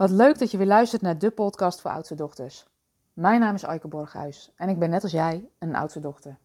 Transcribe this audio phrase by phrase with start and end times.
[0.00, 2.66] Wat leuk dat je weer luistert naar de podcast voor oudste dochters.
[3.12, 6.38] Mijn naam is Aike Borghuis en ik ben net als jij een oudste dochter.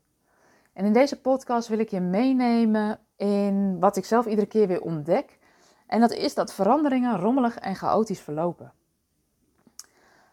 [0.74, 4.82] En in deze podcast wil ik je meenemen in wat ik zelf iedere keer weer
[4.82, 5.40] ontdek.
[5.88, 8.74] En dat is dat veranderingen rommelig en chaotisch verlopen.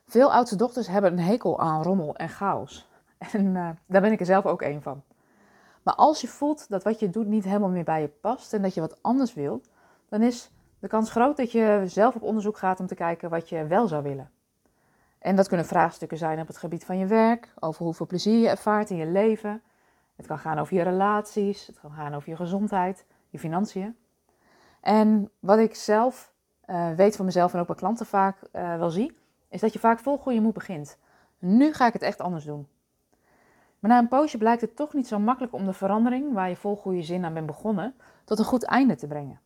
[0.07, 2.89] Veel oudste dochters hebben een hekel aan rommel en chaos.
[3.33, 5.03] En uh, daar ben ik er zelf ook een van.
[5.83, 8.63] Maar als je voelt dat wat je doet niet helemaal meer bij je past en
[8.63, 9.61] dat je wat anders wil,
[10.09, 10.51] dan is
[10.83, 13.89] de kans groot dat je zelf op onderzoek gaat om te kijken wat je wel
[13.89, 14.31] zou willen.
[15.19, 18.49] En dat kunnen vraagstukken zijn op het gebied van je werk, over hoeveel plezier je
[18.49, 19.63] ervaart in je leven.
[20.17, 23.97] Het kan gaan over je relaties, het kan gaan over je gezondheid, je financiën.
[24.81, 26.33] En wat ik zelf
[26.67, 29.17] uh, weet van mezelf en ook bij klanten vaak uh, wel zie,
[29.49, 30.99] is dat je vaak vol goede moed begint.
[31.39, 32.69] Nu ga ik het echt anders doen.
[33.79, 36.57] Maar na een poosje blijkt het toch niet zo makkelijk om de verandering, waar je
[36.57, 37.95] vol goede zin aan bent begonnen,
[38.25, 39.42] tot een goed einde te brengen.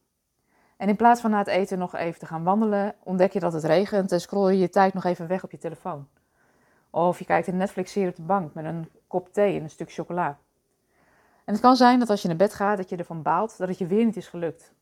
[0.76, 3.52] En in plaats van na het eten nog even te gaan wandelen, ontdek je dat
[3.52, 6.08] het regent en scroll je je tijd nog even weg op je telefoon.
[6.90, 9.92] Of je kijkt een Netflix-serie op de bank met een kop thee en een stuk
[9.92, 10.38] chocola.
[11.44, 13.68] En het kan zijn dat als je naar bed gaat, dat je ervan baalt dat
[13.68, 14.72] het je weer niet is gelukt.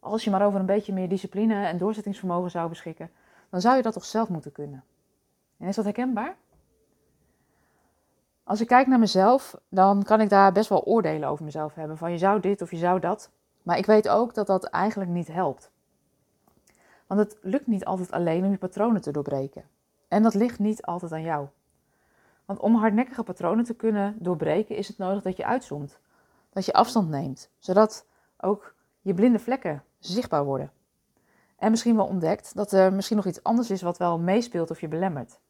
[0.00, 3.10] Als je maar over een beetje meer discipline en doorzettingsvermogen zou beschikken,
[3.50, 4.84] dan zou je dat toch zelf moeten kunnen.
[5.58, 6.36] En is dat herkenbaar?
[8.44, 11.98] Als ik kijk naar mezelf, dan kan ik daar best wel oordelen over mezelf hebben.
[11.98, 13.30] Van je zou dit of je zou dat.
[13.62, 15.70] Maar ik weet ook dat dat eigenlijk niet helpt.
[17.06, 19.64] Want het lukt niet altijd alleen om je patronen te doorbreken.
[20.08, 21.48] En dat ligt niet altijd aan jou.
[22.44, 25.98] Want om hardnekkige patronen te kunnen doorbreken is het nodig dat je uitzoomt.
[26.52, 30.72] Dat je afstand neemt, zodat ook je blinde vlekken zichtbaar worden.
[31.56, 34.80] En misschien wel ontdekt dat er misschien nog iets anders is wat wel meespeelt of
[34.80, 35.40] je belemmert.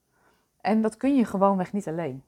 [0.61, 2.25] En dat kun je gewoonweg niet alleen.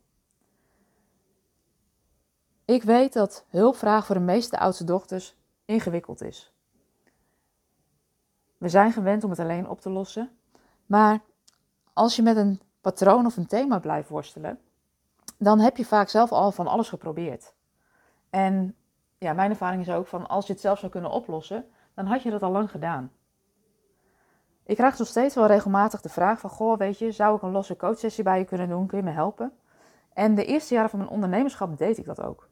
[2.64, 5.36] Ik weet dat hulpvraag voor de meeste oudste dochters
[5.70, 6.52] ingewikkeld is.
[8.58, 10.30] We zijn gewend om het alleen op te lossen,
[10.86, 11.20] maar
[11.92, 14.58] als je met een patroon of een thema blijft worstelen,
[15.38, 17.54] dan heb je vaak zelf al van alles geprobeerd.
[18.30, 18.76] En
[19.18, 21.64] ja, mijn ervaring is ook van als je het zelf zou kunnen oplossen,
[21.94, 23.12] dan had je dat al lang gedaan.
[24.64, 27.50] Ik krijg nog steeds wel regelmatig de vraag van, goh, weet je, zou ik een
[27.50, 28.86] losse coachsessie bij je kunnen doen?
[28.86, 29.52] Kun je me helpen?
[30.12, 32.48] En de eerste jaren van mijn ondernemerschap deed ik dat ook.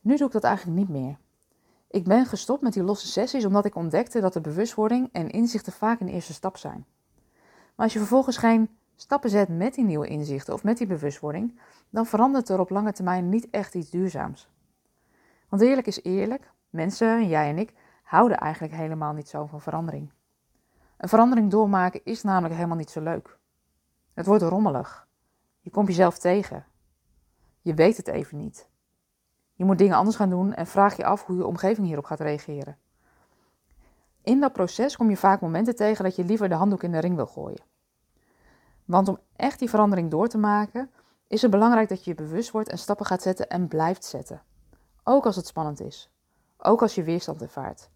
[0.00, 1.16] Nu doe ik dat eigenlijk niet meer.
[1.94, 5.72] Ik ben gestopt met die losse sessies omdat ik ontdekte dat de bewustwording en inzichten
[5.72, 6.86] vaak een eerste stap zijn.
[7.74, 11.60] Maar als je vervolgens geen stappen zet met die nieuwe inzichten of met die bewustwording,
[11.90, 14.48] dan verandert er op lange termijn niet echt iets duurzaams.
[15.48, 17.72] Want eerlijk is eerlijk, mensen, jij en ik,
[18.02, 20.10] houden eigenlijk helemaal niet zo van verandering.
[20.96, 23.38] Een verandering doormaken is namelijk helemaal niet zo leuk.
[24.14, 25.08] Het wordt rommelig.
[25.60, 26.66] Je komt jezelf tegen.
[27.60, 28.68] Je weet het even niet.
[29.54, 32.20] Je moet dingen anders gaan doen en vraag je af hoe je omgeving hierop gaat
[32.20, 32.78] reageren.
[34.22, 36.98] In dat proces kom je vaak momenten tegen dat je liever de handdoek in de
[36.98, 37.62] ring wil gooien.
[38.84, 40.90] Want om echt die verandering door te maken,
[41.26, 44.42] is het belangrijk dat je je bewust wordt en stappen gaat zetten en blijft zetten.
[45.02, 46.10] Ook als het spannend is.
[46.58, 47.90] Ook als je weerstand ervaart.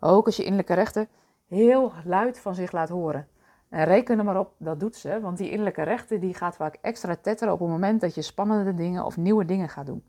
[0.00, 1.08] Ook als je innerlijke rechter
[1.46, 3.28] heel luid van zich laat horen.
[3.68, 6.78] En reken er maar op, dat doet ze, want die innerlijke rechter die gaat vaak
[6.80, 10.04] extra tetteren op het moment dat je spannende dingen of nieuwe dingen gaat doen.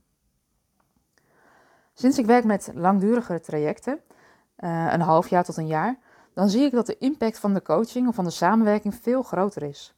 [2.00, 4.00] Sinds ik werk met langdurige trajecten,
[4.60, 5.98] uh, een half jaar tot een jaar,
[6.34, 9.64] dan zie ik dat de impact van de coaching of van de samenwerking veel groter
[9.64, 9.96] is.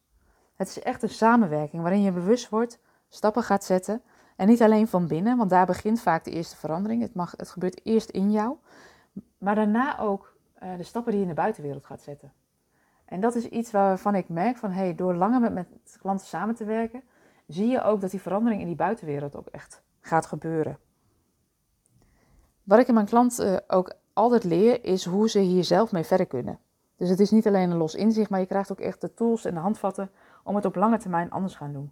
[0.55, 4.01] Het is echt een samenwerking waarin je bewust wordt, stappen gaat zetten.
[4.35, 7.01] En niet alleen van binnen, want daar begint vaak de eerste verandering.
[7.01, 8.55] Het, mag, het gebeurt eerst in jou,
[9.37, 12.33] maar daarna ook uh, de stappen die je in de buitenwereld gaat zetten.
[13.05, 16.55] En dat is iets waarvan ik merk van, hey, door langer met, met klanten samen
[16.55, 17.03] te werken,
[17.47, 20.77] zie je ook dat die verandering in die buitenwereld ook echt gaat gebeuren.
[22.69, 26.03] Wat ik in mijn klant uh, ook altijd leer, is hoe ze hier zelf mee
[26.03, 26.59] verder kunnen.
[26.95, 29.45] Dus het is niet alleen een los inzicht, maar je krijgt ook echt de tools
[29.45, 30.11] en de handvatten
[30.43, 31.91] om het op lange termijn anders gaan doen.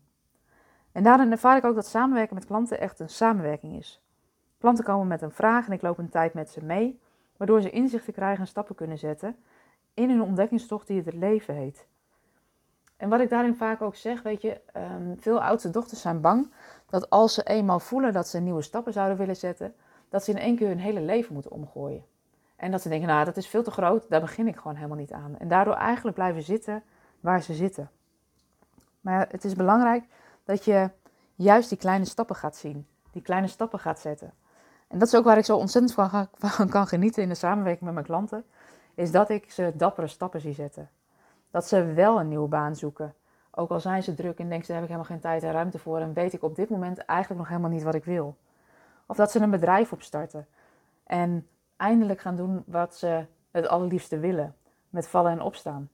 [0.91, 4.01] En daarin ervaar ik ook dat samenwerken met klanten echt een samenwerking is.
[4.59, 6.99] Klanten komen met een vraag en ik loop een tijd met ze mee,
[7.37, 9.35] waardoor ze inzichten krijgen en stappen kunnen zetten
[9.93, 11.87] in hun ontdekkingstocht die het leven heet.
[12.97, 16.51] En wat ik daarin vaak ook zeg, weet je, um, veel oudste dochters zijn bang
[16.89, 19.73] dat als ze eenmaal voelen dat ze nieuwe stappen zouden willen zetten,
[20.09, 22.03] dat ze in één keer hun hele leven moeten omgooien.
[22.55, 24.97] En dat ze denken, nou, dat is veel te groot, daar begin ik gewoon helemaal
[24.97, 25.37] niet aan.
[25.37, 26.83] En daardoor eigenlijk blijven zitten
[27.19, 27.89] waar ze zitten.
[29.01, 30.03] Maar het is belangrijk
[30.43, 30.89] dat je
[31.35, 34.33] juist die kleine stappen gaat zien, die kleine stappen gaat zetten.
[34.87, 37.93] En dat is ook waar ik zo ontzettend van, kan genieten in de samenwerking met
[37.93, 38.45] mijn klanten,
[38.95, 40.89] is dat ik ze dappere stappen zie zetten.
[41.51, 43.13] Dat ze wel een nieuwe baan zoeken.
[43.51, 45.51] Ook al zijn ze druk en denken ze, daar heb ik helemaal geen tijd en
[45.51, 48.35] ruimte voor en weet ik op dit moment eigenlijk nog helemaal niet wat ik wil.
[49.07, 50.47] Of dat ze een bedrijf opstarten
[51.03, 54.55] en eindelijk gaan doen wat ze het allerliefste willen,
[54.89, 55.89] met vallen en opstaan.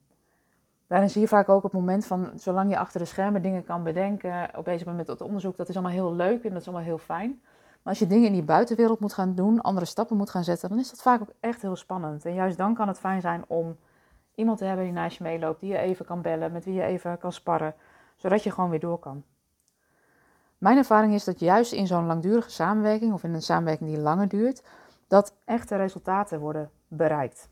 [0.87, 3.83] Daarin zie je vaak ook het moment van, zolang je achter de schermen dingen kan
[3.83, 6.67] bedenken, op bezig bent met het onderzoek, dat is allemaal heel leuk en dat is
[6.67, 7.41] allemaal heel fijn.
[7.83, 10.69] Maar als je dingen in die buitenwereld moet gaan doen, andere stappen moet gaan zetten,
[10.69, 12.25] dan is dat vaak ook echt heel spannend.
[12.25, 13.77] En juist dan kan het fijn zijn om
[14.35, 16.83] iemand te hebben die naast je meeloopt, die je even kan bellen, met wie je
[16.83, 17.75] even kan sparren,
[18.15, 19.23] zodat je gewoon weer door kan.
[20.63, 24.27] Mijn ervaring is dat juist in zo'n langdurige samenwerking of in een samenwerking die langer
[24.27, 24.63] duurt,
[25.07, 27.49] dat echte resultaten worden bereikt.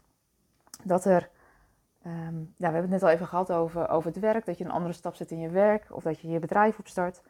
[0.84, 1.30] Dat er,
[2.06, 4.64] um, ja, we hebben het net al even gehad over, over het werk, dat je
[4.64, 7.22] een andere stap zet in je werk of dat je je bedrijf opstart.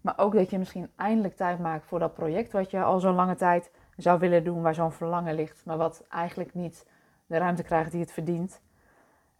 [0.00, 3.14] Maar ook dat je misschien eindelijk tijd maakt voor dat project wat je al zo'n
[3.14, 6.86] lange tijd zou willen doen, waar zo'n verlangen ligt, maar wat eigenlijk niet
[7.26, 8.60] de ruimte krijgt die het verdient.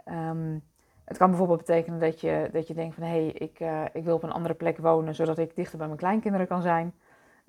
[0.09, 0.63] Um,
[1.07, 4.05] het kan bijvoorbeeld betekenen dat je, dat je denkt van hé, hey, ik, uh, ik
[4.05, 6.95] wil op een andere plek wonen, zodat ik dichter bij mijn kleinkinderen kan zijn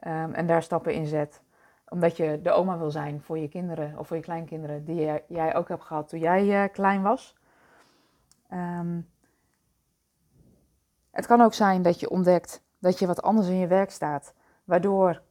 [0.07, 1.41] um, en daar stappen in zet.
[1.89, 5.55] Omdat je de oma wil zijn voor je kinderen of voor je kleinkinderen, die jij,
[5.55, 7.37] ook hebt gehad toen jij uh, klein was.
[8.53, 9.09] Um,
[11.11, 14.33] het kan ook zijn dat je ontdekt dat je wat anders in je werk staat,
[14.63, 15.21] waardoor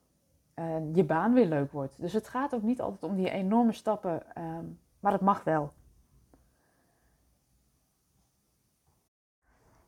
[0.55, 2.01] uh, je baan weer leuk wordt.
[2.01, 5.73] Dus het gaat ook niet altijd om die enorme stappen, um, maar het mag wel.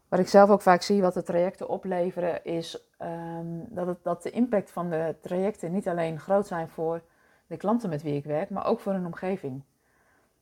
[0.08, 4.22] Wat ik zelf ook vaak zie, wat de trajecten opleveren, is um, dat, het, dat
[4.22, 7.02] de impact van de trajecten niet alleen groot zijn voor
[7.46, 9.62] de klanten met wie ik werk, maar ook voor hun omgeving.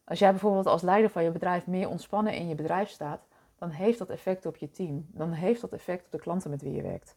[0.05, 3.21] Als jij bijvoorbeeld als leider van je bedrijf meer ontspannen in je bedrijf staat,
[3.59, 5.07] dan heeft dat effect op je team.
[5.09, 7.17] Dan heeft dat effect op de klanten met wie je werkt.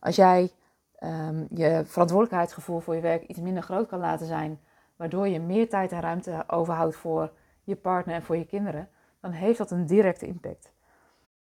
[0.00, 0.52] Als jij
[1.00, 4.60] um, je verantwoordelijkheidsgevoel voor je werk iets minder groot kan laten zijn,
[4.96, 7.32] waardoor je meer tijd en ruimte overhoudt voor
[7.62, 8.88] je partner en voor je kinderen,
[9.20, 10.74] dan heeft dat een directe impact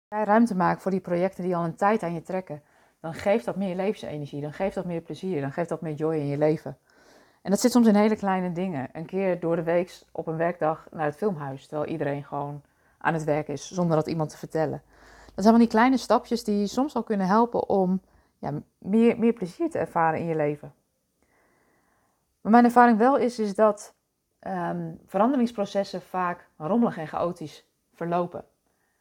[0.08, 2.62] jij ruimte maakt voor die projecten die al een tijd aan je trekken,
[3.00, 6.14] dan geeft dat meer levensenergie, dan geeft dat meer plezier, dan geeft dat meer joy
[6.14, 6.78] in je leven.
[7.42, 8.88] En dat zit soms in hele kleine dingen.
[8.92, 12.62] Een keer door de week op een werkdag naar het filmhuis, terwijl iedereen gewoon
[12.98, 14.82] aan het werk is, zonder dat iemand te vertellen.
[15.34, 18.00] Dat zijn van die kleine stapjes die soms al kunnen helpen om
[18.38, 20.72] ja, meer, meer plezier te ervaren in je leven.
[22.40, 23.94] Maar mijn ervaring wel is, is dat
[24.40, 28.44] um, veranderingsprocessen vaak rommelig en chaotisch verlopen.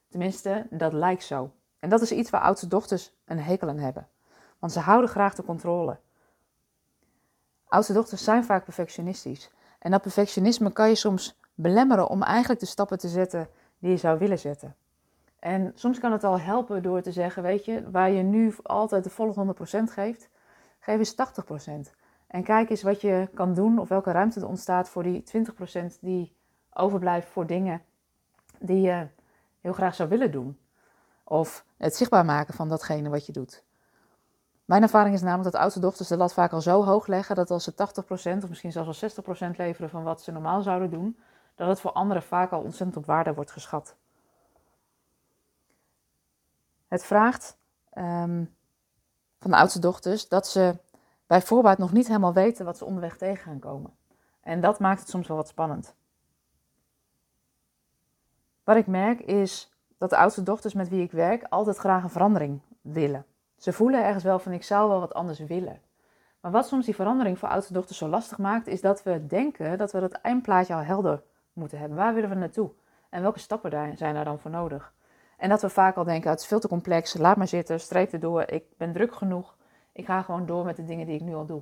[0.09, 1.51] Tenminste, dat lijkt zo.
[1.79, 4.07] En dat is iets waar oudste dochters een hekel aan hebben.
[4.59, 5.99] Want ze houden graag de controle.
[7.67, 9.51] Oudste dochters zijn vaak perfectionistisch.
[9.79, 13.47] En dat perfectionisme kan je soms belemmeren om eigenlijk de stappen te zetten
[13.79, 14.75] die je zou willen zetten.
[15.39, 19.03] En soms kan het al helpen door te zeggen, weet je, waar je nu altijd
[19.03, 20.29] de volle 100% geeft,
[20.79, 21.15] geef eens
[21.89, 21.93] 80%.
[22.27, 25.23] En kijk eens wat je kan doen of welke ruimte er ontstaat voor die
[25.91, 26.35] 20% die
[26.73, 27.81] overblijft voor dingen
[28.59, 29.07] die je
[29.67, 30.59] heel graag zou willen doen.
[31.23, 33.63] Of het zichtbaar maken van datgene wat je doet.
[34.65, 37.51] Mijn ervaring is namelijk dat oudste dochters de lat vaak al zo hoog leggen dat
[37.51, 41.19] als ze 80% of misschien zelfs wel 60% leveren van wat ze normaal zouden doen,
[41.55, 43.95] dat het voor anderen vaak al ontzettend op waarde wordt geschat.
[46.87, 47.57] Het vraagt
[47.93, 48.55] um,
[49.39, 50.77] van de oudste dochters dat ze
[51.27, 53.95] bij voorbaat nog niet helemaal weten wat ze onderweg tegen gaan komen.
[54.41, 55.95] En dat maakt het soms wel wat spannend.
[58.67, 62.09] Wat ik merk is dat de oudste dochters met wie ik werk altijd graag een
[62.09, 63.25] verandering willen.
[63.57, 65.81] Ze voelen ergens wel van ik zou wel wat anders willen.
[66.41, 69.77] Maar wat soms die verandering voor oudste dochters zo lastig maakt, is dat we denken
[69.77, 71.23] dat we dat eindplaatje al helder
[71.53, 71.97] moeten hebben.
[71.97, 72.71] Waar willen we naartoe?
[73.09, 74.93] En welke stappen daar zijn daar dan voor nodig?
[75.37, 78.13] En dat we vaak al denken, het is veel te complex, laat maar zitten, streep
[78.13, 79.57] erdoor, ik ben druk genoeg,
[79.91, 81.61] ik ga gewoon door met de dingen die ik nu al doe.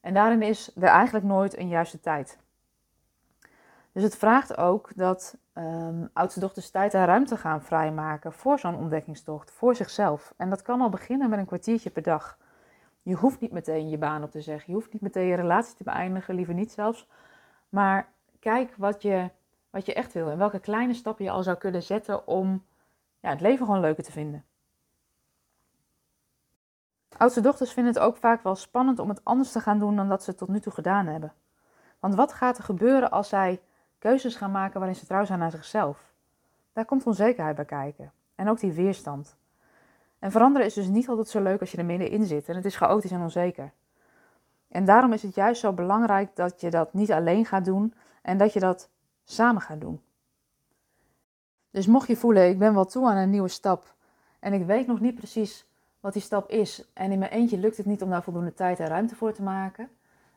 [0.00, 2.38] En daarin is er eigenlijk nooit een juiste tijd.
[3.92, 8.76] Dus het vraagt ook dat um, oudste dochters tijd en ruimte gaan vrijmaken voor zo'n
[8.76, 10.34] ontdekkingstocht, voor zichzelf.
[10.36, 12.38] En dat kan al beginnen met een kwartiertje per dag.
[13.02, 15.76] Je hoeft niet meteen je baan op te zeggen, je hoeft niet meteen je relatie
[15.76, 17.08] te beëindigen, liever niet zelfs.
[17.68, 19.30] Maar kijk wat je,
[19.70, 22.64] wat je echt wil en welke kleine stappen je al zou kunnen zetten om
[23.20, 24.44] ja, het leven gewoon leuker te vinden.
[27.16, 30.08] Oudste dochters vinden het ook vaak wel spannend om het anders te gaan doen dan
[30.08, 31.32] dat ze tot nu toe gedaan hebben.
[31.98, 33.60] Want wat gaat er gebeuren als zij
[34.00, 36.12] keuzes gaan maken waarin ze trouw zijn naar zichzelf.
[36.72, 38.12] Daar komt onzekerheid bij kijken.
[38.34, 39.36] En ook die weerstand.
[40.18, 42.48] En veranderen is dus niet altijd zo leuk als je er middenin zit.
[42.48, 43.72] En het is chaotisch en onzeker.
[44.68, 48.38] En daarom is het juist zo belangrijk dat je dat niet alleen gaat doen en
[48.38, 48.90] dat je dat
[49.24, 50.00] samen gaat doen.
[51.70, 53.94] Dus mocht je voelen, ik ben wel toe aan een nieuwe stap
[54.38, 55.66] en ik weet nog niet precies
[56.00, 58.80] wat die stap is en in mijn eentje lukt het niet om daar voldoende tijd
[58.80, 59.90] en ruimte voor te maken,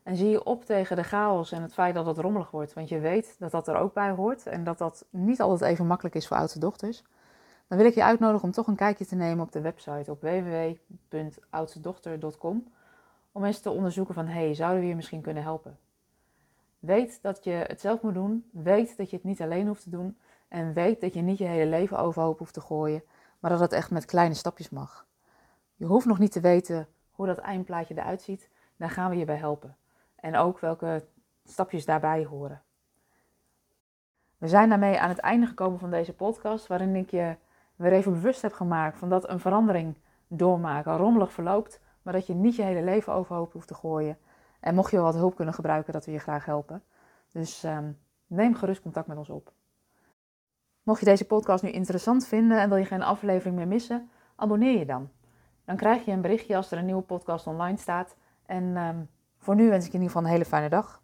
[0.03, 2.73] en zie je op tegen de chaos en het feit dat het rommelig wordt.
[2.73, 4.47] Want je weet dat dat er ook bij hoort.
[4.47, 7.03] En dat dat niet altijd even makkelijk is voor oudste dochters.
[7.67, 10.21] Dan wil ik je uitnodigen om toch een kijkje te nemen op de website op
[10.21, 12.67] www.oudstedochter.com.
[13.31, 15.77] Om eens te onderzoeken van, hey, zouden we je misschien kunnen helpen?
[16.79, 18.49] Weet dat je het zelf moet doen.
[18.51, 20.17] Weet dat je het niet alleen hoeft te doen.
[20.47, 23.03] En weet dat je niet je hele leven overhoop hoeft te gooien,
[23.39, 25.05] maar dat het echt met kleine stapjes mag.
[25.75, 28.49] Je hoeft nog niet te weten hoe dat eindplaatje eruit ziet.
[28.77, 29.77] Daar gaan we je bij helpen.
[30.23, 31.05] En ook welke
[31.43, 32.61] stapjes daarbij horen.
[34.37, 37.35] We zijn daarmee aan het einde gekomen van deze podcast, waarin ik je
[37.75, 42.33] weer even bewust heb gemaakt van dat een verandering doormaken rommelig verloopt, maar dat je
[42.33, 44.17] niet je hele leven overhoop hoeft te gooien.
[44.59, 46.83] En mocht je wat hulp kunnen gebruiken, dat we je graag helpen.
[47.31, 47.91] Dus ehm,
[48.27, 49.51] neem gerust contact met ons op.
[50.83, 54.79] Mocht je deze podcast nu interessant vinden en wil je geen aflevering meer missen, abonneer
[54.79, 55.09] je dan.
[55.65, 58.15] Dan krijg je een berichtje als er een nieuwe podcast online staat.
[58.45, 59.01] En ehm,
[59.43, 61.02] voor nu wens ik je in ieder geval een hele fijne dag.